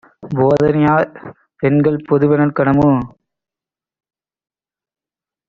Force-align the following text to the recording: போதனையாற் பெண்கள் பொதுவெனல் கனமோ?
போதனையாற் 0.31 1.11
பெண்கள் 1.63 1.99
பொதுவெனல் 2.07 2.55
கனமோ? 2.59 2.89